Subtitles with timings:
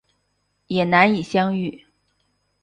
[0.65, 1.85] 也难以相遇